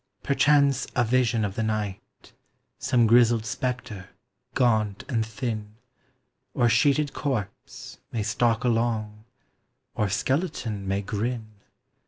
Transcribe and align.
Perchance 0.23 0.87
a 0.95 1.03
vision 1.03 1.45
of 1.45 1.53
the 1.53 1.61
night, 1.61 2.33
Some 2.79 3.05
grizzled 3.05 3.45
spectre, 3.45 4.09
gaunt 4.55 5.03
and 5.07 5.23
thin, 5.23 5.75
Or 6.55 6.67
sheeted 6.69 7.13
corpse, 7.13 7.99
may 8.11 8.23
stalk 8.23 8.63
along, 8.63 9.25
Or 9.93 10.09
skeleton 10.09 10.87
may 10.87 11.03
grin. 11.03 11.49